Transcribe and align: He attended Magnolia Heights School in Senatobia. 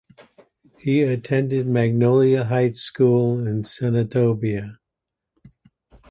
He 0.79 1.03
attended 1.03 1.67
Magnolia 1.67 2.45
Heights 2.45 2.79
School 2.81 3.45
in 3.47 3.61
Senatobia. 3.61 4.79